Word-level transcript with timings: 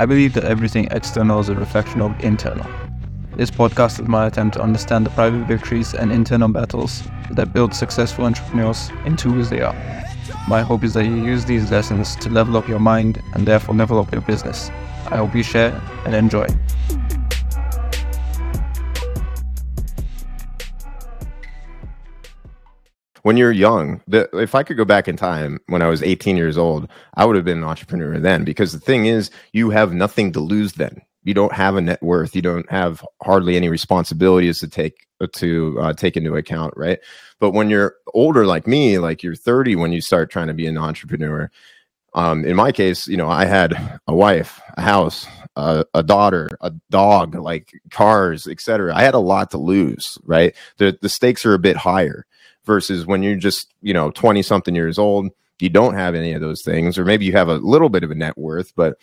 I 0.00 0.06
believe 0.06 0.32
that 0.32 0.44
everything 0.44 0.88
external 0.92 1.40
is 1.40 1.50
a 1.50 1.54
reflection 1.54 2.00
of 2.00 2.18
internal. 2.24 2.66
This 3.36 3.50
podcast 3.50 4.00
is 4.00 4.08
my 4.08 4.28
attempt 4.28 4.56
to 4.56 4.62
understand 4.62 5.04
the 5.04 5.10
private 5.10 5.46
victories 5.46 5.92
and 5.92 6.10
internal 6.10 6.48
battles 6.48 7.02
that 7.32 7.52
build 7.52 7.74
successful 7.74 8.24
entrepreneurs 8.24 8.88
into 9.04 9.30
who 9.30 9.42
they 9.42 9.60
are. 9.60 9.74
My 10.48 10.62
hope 10.62 10.84
is 10.84 10.94
that 10.94 11.04
you 11.04 11.16
use 11.16 11.44
these 11.44 11.70
lessons 11.70 12.16
to 12.16 12.30
level 12.30 12.56
up 12.56 12.66
your 12.66 12.78
mind 12.78 13.22
and 13.34 13.46
therefore 13.46 13.74
level 13.74 13.98
up 13.98 14.10
your 14.10 14.22
business. 14.22 14.70
I 15.08 15.18
hope 15.18 15.34
you 15.34 15.42
share 15.42 15.78
and 16.06 16.14
enjoy. 16.14 16.46
When 23.30 23.36
you're 23.36 23.52
young, 23.52 24.02
the, 24.08 24.28
if 24.32 24.56
I 24.56 24.64
could 24.64 24.76
go 24.76 24.84
back 24.84 25.06
in 25.06 25.16
time 25.16 25.60
when 25.68 25.82
I 25.82 25.86
was 25.88 26.02
18 26.02 26.36
years 26.36 26.58
old, 26.58 26.90
I 27.14 27.24
would 27.24 27.36
have 27.36 27.44
been 27.44 27.58
an 27.58 27.64
entrepreneur 27.64 28.18
then 28.18 28.42
because 28.42 28.72
the 28.72 28.80
thing 28.80 29.06
is, 29.06 29.30
you 29.52 29.70
have 29.70 29.92
nothing 29.92 30.32
to 30.32 30.40
lose 30.40 30.72
then. 30.72 31.00
You 31.22 31.32
don't 31.32 31.52
have 31.52 31.76
a 31.76 31.80
net 31.80 32.02
worth. 32.02 32.34
You 32.34 32.42
don't 32.42 32.68
have 32.72 33.06
hardly 33.22 33.54
any 33.56 33.68
responsibilities 33.68 34.58
to 34.58 34.68
take 34.68 35.06
to 35.34 35.78
uh, 35.80 35.92
take 35.92 36.16
into 36.16 36.34
account, 36.34 36.74
right? 36.76 36.98
But 37.38 37.52
when 37.52 37.70
you're 37.70 37.94
older, 38.14 38.46
like 38.46 38.66
me, 38.66 38.98
like 38.98 39.22
you're 39.22 39.36
30, 39.36 39.76
when 39.76 39.92
you 39.92 40.00
start 40.00 40.32
trying 40.32 40.48
to 40.48 40.54
be 40.54 40.66
an 40.66 40.76
entrepreneur, 40.76 41.52
um, 42.14 42.44
in 42.44 42.56
my 42.56 42.72
case, 42.72 43.06
you 43.06 43.16
know, 43.16 43.28
I 43.28 43.44
had 43.44 44.00
a 44.08 44.12
wife, 44.12 44.60
a 44.76 44.82
house, 44.82 45.28
a, 45.54 45.84
a 45.94 46.02
daughter, 46.02 46.48
a 46.60 46.72
dog, 46.90 47.36
like 47.36 47.70
cars, 47.92 48.48
etc. 48.48 48.92
I 48.92 49.04
had 49.04 49.14
a 49.14 49.20
lot 49.20 49.52
to 49.52 49.58
lose, 49.58 50.18
right? 50.24 50.52
The 50.78 50.98
the 51.00 51.08
stakes 51.08 51.46
are 51.46 51.54
a 51.54 51.60
bit 51.60 51.76
higher 51.76 52.26
versus 52.70 53.04
when 53.04 53.20
you're 53.20 53.34
just, 53.34 53.74
you 53.82 53.92
know, 53.92 54.12
20 54.12 54.42
something 54.42 54.76
years 54.76 54.96
old, 54.96 55.28
you 55.58 55.68
don't 55.68 55.94
have 55.94 56.14
any 56.14 56.34
of 56.34 56.40
those 56.40 56.62
things, 56.62 56.96
or 56.96 57.04
maybe 57.04 57.24
you 57.24 57.32
have 57.32 57.48
a 57.48 57.56
little 57.56 57.88
bit 57.88 58.04
of 58.04 58.12
a 58.12 58.14
net 58.14 58.38
worth, 58.38 58.72
but 58.76 58.96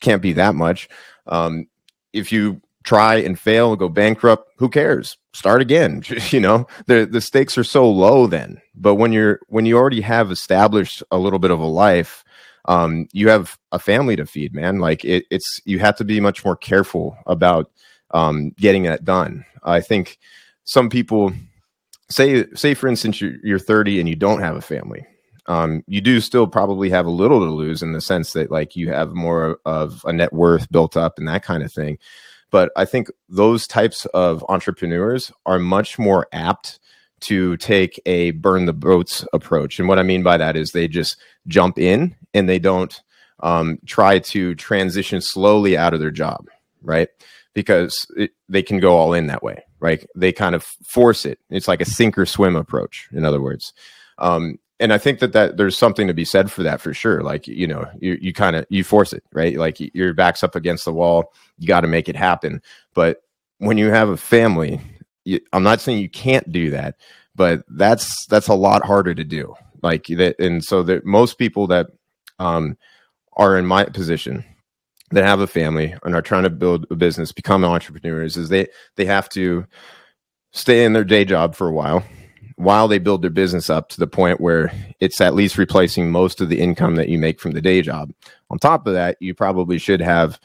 can't 0.00 0.22
be 0.22 0.32
that 0.32 0.54
much. 0.54 0.88
Um, 1.26 1.66
if 2.14 2.32
you 2.32 2.62
try 2.84 3.16
and 3.16 3.38
fail 3.38 3.68
and 3.68 3.78
go 3.78 3.90
bankrupt, 3.90 4.50
who 4.56 4.70
cares? 4.70 5.18
Start 5.34 5.60
again. 5.60 6.02
you 6.30 6.40
know, 6.40 6.66
the 6.86 7.04
the 7.04 7.20
stakes 7.20 7.58
are 7.58 7.64
so 7.64 7.88
low 7.88 8.26
then. 8.26 8.62
But 8.74 8.94
when 8.94 9.12
you're 9.12 9.40
when 9.48 9.66
you 9.66 9.76
already 9.76 10.00
have 10.00 10.30
established 10.30 11.02
a 11.10 11.18
little 11.18 11.38
bit 11.38 11.50
of 11.50 11.60
a 11.60 11.66
life, 11.66 12.24
um, 12.64 13.08
you 13.12 13.28
have 13.28 13.58
a 13.72 13.78
family 13.78 14.16
to 14.16 14.24
feed, 14.24 14.54
man. 14.54 14.78
Like 14.78 15.04
it, 15.04 15.26
it's 15.30 15.60
you 15.66 15.80
have 15.80 15.96
to 15.96 16.04
be 16.04 16.18
much 16.18 16.46
more 16.46 16.56
careful 16.56 17.14
about 17.26 17.70
um, 18.12 18.52
getting 18.56 18.84
that 18.84 19.04
done. 19.04 19.44
I 19.62 19.82
think 19.82 20.18
some 20.64 20.88
people 20.88 21.34
say 22.12 22.46
say 22.54 22.74
for 22.74 22.88
instance 22.88 23.20
you're, 23.20 23.34
you're 23.42 23.58
30 23.58 24.00
and 24.00 24.08
you 24.08 24.16
don't 24.16 24.40
have 24.40 24.56
a 24.56 24.60
family 24.60 25.06
um, 25.46 25.82
you 25.86 26.00
do 26.00 26.20
still 26.20 26.46
probably 26.46 26.90
have 26.90 27.06
a 27.06 27.10
little 27.10 27.40
to 27.40 27.50
lose 27.50 27.82
in 27.82 27.92
the 27.92 28.00
sense 28.00 28.32
that 28.32 28.50
like 28.50 28.76
you 28.76 28.90
have 28.90 29.12
more 29.12 29.58
of 29.64 30.02
a 30.04 30.12
net 30.12 30.32
worth 30.32 30.70
built 30.70 30.96
up 30.96 31.18
and 31.18 31.26
that 31.26 31.42
kind 31.42 31.62
of 31.62 31.72
thing. 31.72 31.98
But 32.50 32.70
i 32.76 32.84
think 32.84 33.08
those 33.28 33.66
types 33.66 34.06
of 34.06 34.44
entrepreneurs 34.48 35.32
are 35.46 35.58
much 35.58 35.98
more 35.98 36.26
apt 36.32 36.78
to 37.20 37.56
take 37.56 38.00
a 38.04 38.32
burn 38.32 38.66
the 38.66 38.72
boats 38.72 39.24
approach. 39.32 39.78
And 39.78 39.88
what 39.88 39.98
i 39.98 40.02
mean 40.02 40.22
by 40.22 40.36
that 40.36 40.56
is 40.56 40.70
they 40.70 40.86
just 40.86 41.16
jump 41.48 41.78
in 41.78 42.14
and 42.34 42.48
they 42.48 42.58
don't 42.58 43.00
um, 43.40 43.78
try 43.86 44.20
to 44.20 44.54
transition 44.54 45.20
slowly 45.20 45.76
out 45.76 45.94
of 45.94 46.00
their 46.00 46.12
job 46.12 46.46
right 46.82 47.08
because 47.54 48.06
it, 48.16 48.32
they 48.48 48.62
can 48.62 48.78
go 48.80 48.96
all 48.96 49.12
in 49.14 49.26
that 49.26 49.42
way 49.42 49.62
right? 49.82 50.06
They 50.14 50.32
kind 50.32 50.54
of 50.54 50.62
force 50.62 51.26
it. 51.26 51.40
It's 51.50 51.68
like 51.68 51.82
a 51.82 51.84
sink 51.84 52.16
or 52.16 52.24
swim 52.24 52.54
approach, 52.54 53.08
in 53.12 53.24
other 53.24 53.42
words. 53.42 53.74
Um, 54.18 54.58
and 54.78 54.92
I 54.92 54.98
think 54.98 55.18
that 55.18 55.32
that 55.32 55.56
there's 55.56 55.76
something 55.76 56.06
to 56.06 56.14
be 56.14 56.24
said 56.24 56.50
for 56.50 56.62
that 56.62 56.80
for 56.80 56.94
sure. 56.94 57.22
Like 57.22 57.46
you 57.46 57.66
know, 57.66 57.86
you 58.00 58.16
you 58.20 58.32
kind 58.32 58.56
of 58.56 58.64
you 58.70 58.84
force 58.84 59.12
it, 59.12 59.24
right? 59.32 59.56
Like 59.56 59.78
your 59.94 60.14
back's 60.14 60.42
up 60.42 60.54
against 60.54 60.84
the 60.84 60.92
wall. 60.92 61.32
You 61.58 61.66
got 61.66 61.80
to 61.82 61.88
make 61.88 62.08
it 62.08 62.16
happen. 62.16 62.62
But 62.94 63.22
when 63.58 63.76
you 63.76 63.90
have 63.90 64.08
a 64.08 64.16
family, 64.16 64.80
you, 65.24 65.40
I'm 65.52 65.62
not 65.62 65.80
saying 65.80 65.98
you 66.00 66.08
can't 66.08 66.50
do 66.50 66.70
that, 66.70 66.96
but 67.34 67.64
that's 67.68 68.26
that's 68.26 68.48
a 68.48 68.54
lot 68.54 68.86
harder 68.86 69.14
to 69.14 69.24
do. 69.24 69.54
Like 69.82 70.06
that, 70.06 70.36
and 70.38 70.64
so 70.64 70.84
that 70.84 71.04
most 71.04 71.38
people 71.38 71.66
that 71.68 71.88
um, 72.38 72.76
are 73.36 73.56
in 73.56 73.66
my 73.66 73.84
position 73.84 74.44
that 75.12 75.24
have 75.24 75.40
a 75.40 75.46
family 75.46 75.94
and 76.02 76.14
are 76.14 76.22
trying 76.22 76.42
to 76.42 76.50
build 76.50 76.86
a 76.90 76.96
business, 76.96 77.32
become 77.32 77.64
entrepreneurs, 77.64 78.36
is 78.36 78.48
they 78.48 78.68
they 78.96 79.04
have 79.04 79.28
to 79.30 79.66
stay 80.52 80.84
in 80.84 80.92
their 80.92 81.04
day 81.04 81.24
job 81.24 81.54
for 81.54 81.68
a 81.68 81.72
while 81.72 82.04
while 82.56 82.86
they 82.86 82.98
build 82.98 83.22
their 83.22 83.30
business 83.30 83.70
up 83.70 83.88
to 83.88 83.98
the 83.98 84.06
point 84.06 84.40
where 84.40 84.72
it's 85.00 85.20
at 85.20 85.34
least 85.34 85.58
replacing 85.58 86.10
most 86.10 86.40
of 86.40 86.48
the 86.48 86.60
income 86.60 86.96
that 86.96 87.08
you 87.08 87.18
make 87.18 87.40
from 87.40 87.52
the 87.52 87.60
day 87.60 87.82
job. 87.82 88.12
On 88.50 88.58
top 88.58 88.86
of 88.86 88.92
that, 88.92 89.16
you 89.20 89.34
probably 89.34 89.78
should 89.78 90.00
have, 90.00 90.38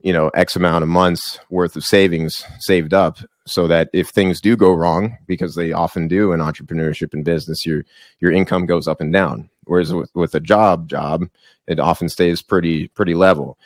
you 0.00 0.12
know, 0.12 0.30
X 0.30 0.56
amount 0.56 0.82
of 0.82 0.88
months 0.88 1.38
worth 1.50 1.76
of 1.76 1.84
savings 1.84 2.44
saved 2.58 2.94
up 2.94 3.18
so 3.46 3.66
that 3.66 3.88
if 3.92 4.08
things 4.08 4.40
do 4.40 4.56
go 4.56 4.72
wrong, 4.72 5.16
because 5.26 5.54
they 5.54 5.72
often 5.72 6.08
do 6.08 6.32
in 6.32 6.40
entrepreneurship 6.40 7.12
and 7.12 7.24
business, 7.24 7.66
your 7.66 7.84
your 8.20 8.32
income 8.32 8.66
goes 8.66 8.88
up 8.88 9.00
and 9.00 9.12
down. 9.12 9.50
Whereas 9.64 9.92
with, 9.92 10.10
with 10.14 10.34
a 10.34 10.40
job 10.40 10.88
job, 10.88 11.28
it 11.66 11.78
often 11.78 12.08
stays 12.08 12.42
pretty 12.42 12.88
pretty 12.88 13.14
level. 13.14 13.58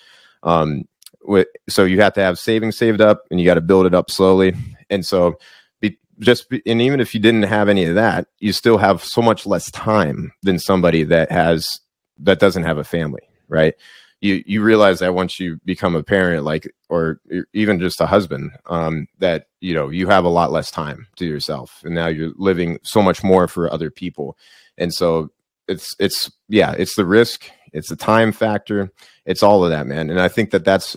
Um, 0.45 0.85
with, 1.23 1.49
so 1.69 1.85
you 1.85 2.01
have 2.03 2.13
to 2.15 2.21
have 2.21 2.39
savings 2.39 2.77
saved 2.77 3.01
up 3.01 3.23
and 3.31 3.41
you 3.41 3.47
got 3.47 3.55
to 3.55 3.61
build 3.63 3.87
it 3.87 3.95
up 3.95 4.11
slowly. 4.11 4.55
And 4.91 5.05
so 5.05 5.39
be, 5.81 5.99
just, 6.21 6.49
be, 6.51 6.63
and 6.67 6.83
even 6.83 7.01
if 7.01 7.15
you 7.15 7.21
didn't 7.21 7.45
have 7.45 7.69
any 7.69 7.87
of 7.87 7.95
that, 7.95 8.29
you 8.39 8.53
still 8.53 8.79
have 8.79 9.03
so 9.03 9.23
much 9.23 9.47
less 9.47 9.71
time 9.71 10.33
than 10.43 10.59
somebody 10.59 11.03
that 11.05 11.33
has, 11.33 11.67
that 12.19 12.39
doesn't 12.41 12.65
have 12.65 12.79
a 12.79 12.85
family, 12.85 13.23
right? 13.49 13.75
You, 14.21 14.43
you 14.47 14.63
realize 14.63 15.01
that 15.01 15.15
once 15.15 15.41
you 15.41 15.59
become 15.65 15.97
a 15.97 16.03
parent, 16.03 16.45
like, 16.45 16.71
or 16.89 17.21
even 17.53 17.81
just 17.81 18.01
a 18.01 18.07
husband, 18.07 18.53
um, 18.67 19.07
that, 19.19 19.47
you 19.61 19.75
know, 19.75 19.89
you 19.89 20.09
have 20.09 20.25
a 20.25 20.31
lot 20.31 20.53
less 20.53 20.71
time 20.71 21.07
to 21.17 21.27
yourself 21.27 21.81
and 21.85 21.95
now 21.95 22.07
you're 22.07 22.33
living 22.37 22.79
so 22.83 23.03
much 23.03 23.25
more 23.25 23.49
for 23.49 23.73
other 23.73 23.91
people. 23.91 24.37
And 24.79 24.93
so 24.93 25.31
it's, 25.69 25.95
it's, 25.99 26.31
yeah, 26.49 26.75
it's 26.77 26.97
the 26.97 27.07
risk 27.07 27.51
it's 27.75 27.89
the 27.89 27.97
time 27.97 28.33
factor. 28.33 28.91
It's 29.27 29.43
all 29.43 29.65
of 29.65 29.71
that, 29.71 29.87
man. 29.87 30.09
And 30.09 30.21
I 30.21 30.29
think 30.29 30.53
that 30.53 30.65
that's 30.65 30.97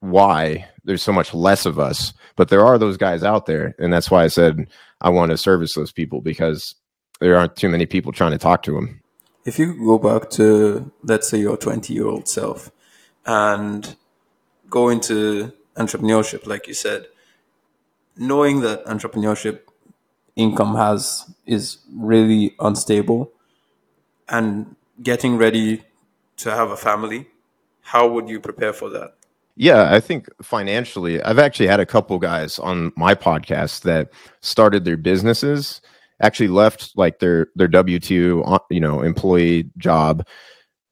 why 0.00 0.68
there's 0.84 1.02
so 1.02 1.12
much 1.12 1.34
less 1.34 1.66
of 1.66 1.80
us. 1.80 2.12
But 2.36 2.50
there 2.50 2.64
are 2.64 2.78
those 2.78 2.98
guys 2.98 3.24
out 3.24 3.46
there, 3.46 3.74
and 3.78 3.92
that's 3.92 4.10
why 4.10 4.22
I 4.22 4.28
said 4.28 4.68
I 5.00 5.08
want 5.08 5.30
to 5.30 5.38
service 5.38 5.74
those 5.74 5.90
people 5.90 6.20
because 6.20 6.74
there 7.18 7.36
aren't 7.36 7.56
too 7.56 7.70
many 7.70 7.86
people 7.86 8.12
trying 8.12 8.32
to 8.32 8.38
talk 8.38 8.62
to 8.64 8.72
them. 8.72 9.00
If 9.46 9.58
you 9.58 9.74
go 9.74 9.98
back 9.98 10.30
to 10.30 10.92
let's 11.02 11.28
say 11.28 11.38
your 11.38 11.56
20 11.56 11.92
year 11.94 12.06
old 12.06 12.28
self 12.28 12.70
and 13.24 13.96
go 14.68 14.90
into 14.90 15.52
entrepreneurship, 15.76 16.46
like 16.46 16.68
you 16.68 16.74
said, 16.74 17.06
knowing 18.16 18.60
that 18.60 18.84
entrepreneurship 18.84 19.60
income 20.34 20.74
has 20.74 21.32
is 21.46 21.78
really 21.94 22.54
unstable 22.60 23.32
and 24.28 24.76
getting 25.02 25.36
ready 25.38 25.82
to 26.38 26.50
have 26.50 26.70
a 26.70 26.76
family, 26.76 27.28
how 27.80 28.08
would 28.08 28.28
you 28.28 28.40
prepare 28.40 28.72
for 28.72 28.90
that? 28.90 29.14
Yeah, 29.56 29.94
I 29.94 30.00
think 30.00 30.28
financially, 30.42 31.22
I've 31.22 31.38
actually 31.38 31.68
had 31.68 31.80
a 31.80 31.86
couple 31.86 32.18
guys 32.18 32.58
on 32.58 32.92
my 32.96 33.14
podcast 33.14 33.82
that 33.82 34.10
started 34.42 34.84
their 34.84 34.98
businesses, 34.98 35.80
actually 36.20 36.48
left 36.48 36.92
like 36.96 37.20
their 37.20 37.48
their 37.56 37.68
W 37.68 37.98
two, 37.98 38.42
uh, 38.44 38.58
you 38.70 38.80
know, 38.80 39.00
employee 39.00 39.70
job 39.78 40.26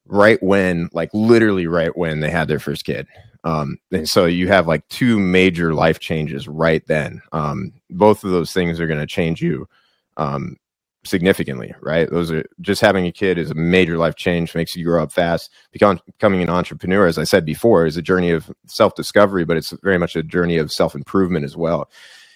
right 0.06 0.42
when, 0.42 0.88
like 0.92 1.10
literally 1.12 1.66
right 1.66 1.94
when 1.96 2.20
they 2.20 2.30
had 2.30 2.48
their 2.48 2.58
first 2.58 2.84
kid. 2.84 3.06
Um, 3.44 3.76
and 3.92 4.08
so 4.08 4.24
you 4.24 4.48
have 4.48 4.66
like 4.66 4.88
two 4.88 5.18
major 5.18 5.74
life 5.74 5.98
changes 5.98 6.48
right 6.48 6.86
then. 6.86 7.20
Um, 7.32 7.72
both 7.90 8.24
of 8.24 8.30
those 8.30 8.52
things 8.52 8.80
are 8.80 8.86
going 8.86 9.00
to 9.00 9.06
change 9.06 9.42
you 9.42 9.68
um, 10.16 10.56
significantly, 11.04 11.74
right? 11.80 12.10
Those 12.10 12.30
are 12.30 12.44
just 12.60 12.80
having 12.80 13.06
a 13.06 13.12
kid 13.12 13.38
is 13.38 13.50
a 13.50 13.54
major 13.54 13.98
life 13.98 14.16
change, 14.16 14.54
makes 14.54 14.74
you 14.74 14.84
grow 14.84 15.02
up 15.02 15.12
fast. 15.12 15.50
Becoming 15.72 16.42
an 16.42 16.50
entrepreneur, 16.50 17.06
as 17.06 17.18
I 17.18 17.24
said 17.24 17.44
before, 17.44 17.86
is 17.86 17.96
a 17.96 18.02
journey 18.02 18.30
of 18.30 18.50
self 18.66 18.94
discovery, 18.94 19.44
but 19.44 19.56
it's 19.56 19.70
very 19.82 19.98
much 19.98 20.16
a 20.16 20.22
journey 20.22 20.56
of 20.56 20.72
self 20.72 20.94
improvement 20.94 21.44
as 21.44 21.56
well. 21.56 21.90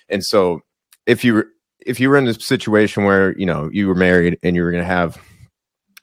And 0.09 0.25
so, 0.25 0.61
if 1.07 1.25
you 1.25 1.45
if 1.87 1.99
you 2.01 2.11
were 2.11 2.17
in 2.17 2.25
this 2.25 2.45
situation 2.47 3.05
where 3.05 3.37
you 3.39 3.47
know 3.47 3.71
you 3.73 3.89
were 3.89 3.95
married 3.95 4.39
and 4.43 4.55
you 4.55 4.63
were 4.63 4.73
going 4.73 4.85
to 4.85 4.89
have 4.89 5.19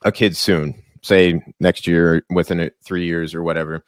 a 0.03 0.11
kid 0.11 0.35
soon, 0.35 0.75
say 1.01 1.41
next 1.59 1.87
year, 1.87 2.23
within 2.29 2.71
three 2.83 3.05
years 3.05 3.33
or 3.33 3.43
whatever, 3.43 3.83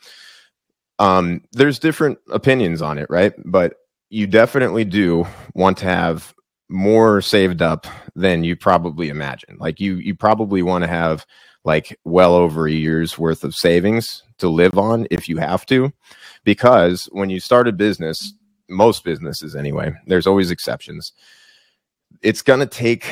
um, 0.99 1.41
there's 1.51 1.79
different 1.79 2.17
opinions 2.31 2.81
on 2.81 2.97
it, 2.97 3.07
right? 3.09 3.33
But 3.45 3.75
you 4.09 4.27
definitely 4.27 4.85
do 4.85 5.25
want 5.53 5.77
to 5.79 5.85
have 5.85 6.33
more 6.69 7.21
saved 7.21 7.61
up 7.61 7.87
than 8.15 8.43
you 8.43 8.55
probably 8.55 9.09
imagine. 9.09 9.57
Like 9.59 9.79
you 9.79 9.95
you 9.95 10.15
probably 10.15 10.61
want 10.61 10.83
to 10.83 10.89
have 10.89 11.25
like 11.63 11.97
well 12.03 12.33
over 12.33 12.67
a 12.67 12.71
year's 12.71 13.17
worth 13.17 13.43
of 13.43 13.55
savings 13.55 14.23
to 14.37 14.49
live 14.49 14.77
on 14.77 15.07
if 15.11 15.27
you 15.27 15.37
have 15.37 15.65
to 15.67 15.91
because 16.43 17.09
when 17.11 17.29
you 17.29 17.39
start 17.39 17.67
a 17.67 17.73
business, 17.73 18.33
most 18.69 19.03
businesses 19.03 19.55
anyway, 19.55 19.91
there's 20.05 20.27
always 20.27 20.51
exceptions. 20.51 21.13
It's 22.21 22.41
going 22.41 22.61
to 22.61 22.65
take 22.65 23.11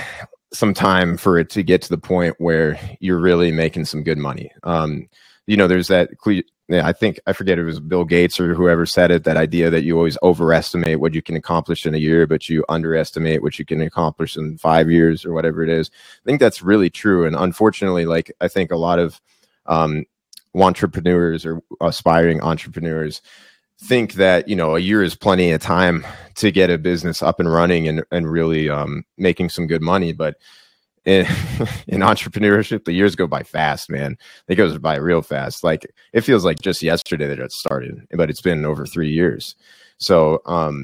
some 0.54 0.74
time 0.74 1.18
for 1.18 1.38
it 1.38 1.50
to 1.50 1.64
get 1.64 1.82
to 1.82 1.90
the 1.90 1.98
point 1.98 2.36
where 2.38 2.80
you're 3.00 3.20
really 3.20 3.52
making 3.52 3.86
some 3.86 4.04
good 4.04 4.18
money. 4.18 4.52
Um, 4.64 5.10
you 5.48 5.58
know, 5.58 5.68
there's 5.68 5.90
that 5.90 6.10
yeah, 6.68 6.86
I 6.86 6.94
think 6.94 7.20
I 7.28 7.34
forget 7.34 7.60
it 7.60 7.64
was 7.64 7.80
Bill 7.80 8.06
Gates 8.06 8.40
or 8.40 8.56
whoever 8.56 8.88
said 8.88 9.12
it. 9.12 9.24
That 9.24 9.38
idea 9.38 9.70
that 9.70 9.84
you 9.84 9.98
always 9.98 10.18
overestimate 10.24 11.00
what 11.00 11.14
you 11.14 11.22
can 11.22 11.36
accomplish 11.36 11.86
in 11.86 11.94
a 11.94 12.00
year, 12.00 12.26
but 12.26 12.50
you 12.50 12.66
underestimate 12.70 13.44
what 13.44 13.60
you 13.60 13.66
can 13.66 13.82
accomplish 13.82 14.36
in 14.36 14.58
five 14.58 14.90
years 14.90 15.26
or 15.26 15.34
whatever 15.34 15.62
it 15.62 15.70
is. 15.70 15.92
I 15.94 16.26
think 16.26 16.40
that's 16.40 16.64
really 16.64 16.90
true. 16.90 17.28
And 17.28 17.36
unfortunately, 17.36 18.06
like 18.06 18.32
I 18.42 18.48
think 18.48 18.72
a 18.72 18.78
lot 18.78 18.98
of 18.98 19.22
um, 19.68 20.06
entrepreneurs 20.56 21.46
or 21.46 21.62
aspiring 21.82 22.42
entrepreneurs 22.42 23.22
think 23.78 24.14
that 24.14 24.48
you 24.48 24.56
know 24.56 24.76
a 24.76 24.80
year 24.80 25.04
is 25.04 25.16
plenty 25.16 25.52
of 25.52 25.62
time 25.62 26.06
to 26.36 26.52
get 26.52 26.72
a 26.72 26.78
business 26.80 27.22
up 27.22 27.40
and 27.40 27.52
running 27.52 27.88
and 27.88 28.04
and 28.12 28.32
really 28.32 28.70
um, 28.70 29.04
making 29.18 29.50
some 29.50 29.68
good 29.68 29.84
money, 29.84 30.14
but 30.14 30.38
in, 31.06 31.26
in 31.88 32.02
entrepreneurship, 32.02 32.86
the 32.86 32.94
years 32.94 33.16
go 33.16 33.28
by 33.28 33.44
fast, 33.44 33.90
man. 33.90 34.18
It 34.48 34.56
goes 34.56 34.78
by 34.78 34.98
real 34.98 35.22
fast. 35.22 35.64
Like 35.64 35.86
it 36.14 36.22
feels 36.22 36.46
like 36.46 36.60
just 36.60 36.82
yesterday 36.82 37.28
that 37.28 37.40
it 37.40 37.52
started, 37.52 38.06
but 38.12 38.30
it's 38.30 38.42
been 38.42 38.66
over 38.66 38.86
three 38.86 39.12
years. 39.12 39.56
So 39.98 40.42
um, 40.46 40.84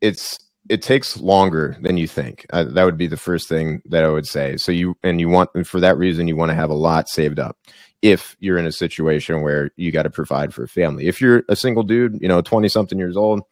it's 0.00 0.38
it 0.68 0.80
takes 0.82 1.18
longer 1.18 1.76
than 1.82 1.96
you 1.96 2.08
think. 2.08 2.46
Uh, 2.50 2.64
that 2.64 2.84
would 2.84 2.96
be 2.96 3.06
the 3.06 3.16
first 3.16 3.48
thing 3.48 3.82
that 3.86 4.04
I 4.04 4.08
would 4.08 4.26
say. 4.26 4.56
So 4.56 4.72
you 4.72 4.96
and 5.02 5.20
you 5.20 5.28
want 5.28 5.50
and 5.54 5.66
for 5.66 5.80
that 5.80 5.98
reason 5.98 6.28
you 6.28 6.36
want 6.36 6.50
to 6.50 6.56
have 6.56 6.70
a 6.70 6.74
lot 6.74 7.08
saved 7.08 7.38
up. 7.38 7.58
If 8.02 8.36
you're 8.40 8.58
in 8.58 8.66
a 8.66 8.72
situation 8.72 9.40
where 9.40 9.70
you 9.76 9.90
got 9.90 10.02
to 10.02 10.10
provide 10.10 10.52
for 10.52 10.64
a 10.64 10.68
family, 10.68 11.06
if 11.06 11.20
you're 11.20 11.42
a 11.48 11.56
single 11.56 11.82
dude, 11.82 12.18
you 12.20 12.28
know, 12.28 12.42
twenty 12.42 12.68
something 12.68 12.98
years 12.98 13.16
old, 13.16 13.42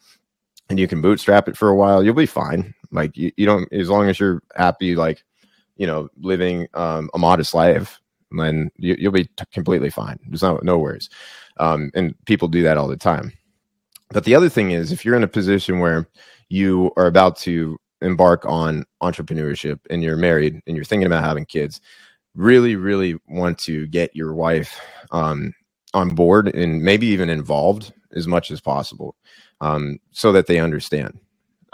and 0.68 0.78
you 0.78 0.88
can 0.88 1.00
bootstrap 1.00 1.48
it 1.48 1.56
for 1.56 1.68
a 1.68 1.76
while, 1.76 2.02
you'll 2.02 2.14
be 2.14 2.26
fine. 2.26 2.74
Like 2.90 3.16
you, 3.16 3.32
you 3.36 3.46
don't, 3.46 3.72
as 3.72 3.88
long 3.88 4.08
as 4.08 4.20
you're 4.20 4.42
happy, 4.54 4.94
like 4.94 5.24
you 5.76 5.86
know, 5.86 6.08
living 6.20 6.68
um, 6.74 7.10
a 7.14 7.18
modest 7.18 7.54
life, 7.54 8.00
then 8.30 8.70
you, 8.76 8.96
will 9.02 9.12
be 9.12 9.24
t- 9.24 9.44
completely 9.52 9.90
fine. 9.90 10.18
There's 10.26 10.42
no, 10.42 10.58
no 10.62 10.78
worries. 10.78 11.08
Um, 11.58 11.90
and 11.94 12.14
people 12.24 12.48
do 12.48 12.62
that 12.62 12.78
all 12.78 12.88
the 12.88 12.96
time. 12.96 13.32
But 14.10 14.24
the 14.24 14.34
other 14.34 14.48
thing 14.48 14.70
is, 14.70 14.92
if 14.92 15.04
you're 15.04 15.16
in 15.16 15.22
a 15.22 15.28
position 15.28 15.78
where 15.78 16.08
you 16.48 16.92
are 16.96 17.06
about 17.06 17.36
to 17.38 17.78
embark 18.02 18.44
on 18.44 18.84
entrepreneurship 19.02 19.80
and 19.90 20.02
you're 20.02 20.16
married 20.16 20.60
and 20.66 20.76
you're 20.76 20.84
thinking 20.84 21.06
about 21.06 21.24
having 21.24 21.46
kids, 21.46 21.80
really, 22.34 22.76
really 22.76 23.16
want 23.28 23.58
to 23.58 23.86
get 23.88 24.14
your 24.14 24.34
wife 24.34 24.80
um, 25.12 25.52
on 25.94 26.14
board 26.14 26.54
and 26.54 26.82
maybe 26.82 27.06
even 27.06 27.30
involved 27.30 27.92
as 28.14 28.26
much 28.26 28.50
as 28.50 28.60
possible 28.60 29.14
um, 29.60 29.98
so 30.10 30.32
that 30.32 30.46
they 30.46 30.58
understand, 30.58 31.18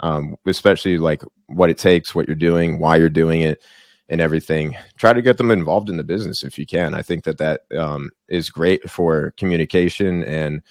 um, 0.01 0.35
especially 0.45 0.97
like 0.97 1.23
what 1.47 1.69
it 1.69 1.77
takes, 1.77 2.13
what 2.13 2.27
you're 2.27 2.35
doing, 2.35 2.79
why 2.79 2.95
you're 2.95 3.09
doing 3.09 3.41
it, 3.41 3.61
and 4.09 4.19
everything 4.19 4.75
try 4.97 5.13
to 5.13 5.21
get 5.21 5.37
them 5.37 5.51
involved 5.51 5.89
in 5.89 5.97
the 5.97 6.03
business 6.03 6.43
if 6.43 6.57
you 6.57 6.65
can. 6.65 6.93
I 6.93 7.01
think 7.01 7.23
that 7.23 7.37
that 7.37 7.61
um, 7.77 8.09
is 8.27 8.49
great 8.49 8.89
for 8.89 9.33
communication 9.37 10.23
and 10.23 10.61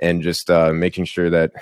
and 0.00 0.22
just 0.22 0.50
uh, 0.50 0.72
making 0.72 1.04
sure 1.04 1.30
that 1.30 1.52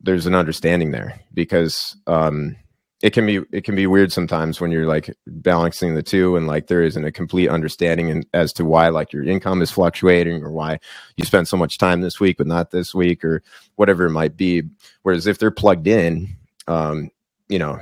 there's 0.00 0.26
an 0.26 0.34
understanding 0.34 0.90
there 0.90 1.20
because 1.34 1.96
um, 2.06 2.56
it 3.02 3.12
can 3.14 3.24
be 3.24 3.40
it 3.52 3.64
can 3.64 3.74
be 3.74 3.86
weird 3.86 4.12
sometimes 4.12 4.60
when 4.60 4.70
you're 4.70 4.86
like 4.86 5.14
balancing 5.26 5.94
the 5.94 6.02
two 6.02 6.36
and 6.36 6.46
like 6.46 6.66
there 6.66 6.82
isn't 6.82 7.04
a 7.04 7.12
complete 7.12 7.48
understanding 7.48 8.08
in, 8.08 8.24
as 8.34 8.52
to 8.52 8.64
why 8.64 8.88
like 8.88 9.12
your 9.12 9.24
income 9.24 9.62
is 9.62 9.70
fluctuating 9.70 10.42
or 10.42 10.50
why 10.50 10.78
you 11.16 11.24
spend 11.24 11.48
so 11.48 11.56
much 11.56 11.78
time 11.78 12.02
this 12.02 12.20
week 12.20 12.36
but 12.36 12.46
not 12.46 12.70
this 12.70 12.94
week 12.94 13.24
or 13.24 13.42
whatever 13.76 14.06
it 14.06 14.10
might 14.10 14.36
be. 14.36 14.62
Whereas 15.02 15.26
if 15.26 15.38
they're 15.38 15.50
plugged 15.50 15.86
in 15.86 16.28
um, 16.68 17.10
you 17.48 17.58
know 17.58 17.80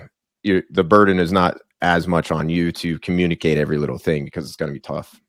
the 0.70 0.84
burden 0.84 1.18
is 1.18 1.32
not 1.32 1.58
as 1.80 2.06
much 2.06 2.30
on 2.30 2.48
you 2.48 2.72
to 2.72 2.98
communicate 3.00 3.58
every 3.58 3.78
little 3.78 3.98
thing 3.98 4.24
because 4.24 4.46
it's 4.46 4.56
going 4.56 4.68
to 4.68 4.74
be 4.74 4.80
tough. 4.80 5.20